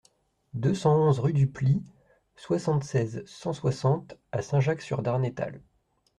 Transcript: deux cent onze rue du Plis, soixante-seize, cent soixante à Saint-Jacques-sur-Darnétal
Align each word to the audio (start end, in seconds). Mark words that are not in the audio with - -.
deux 0.55 0.73
cent 0.73 0.95
onze 0.97 1.19
rue 1.19 1.31
du 1.31 1.45
Plis, 1.45 1.83
soixante-seize, 2.35 3.21
cent 3.27 3.53
soixante 3.53 4.15
à 4.31 4.41
Saint-Jacques-sur-Darnétal 4.41 5.61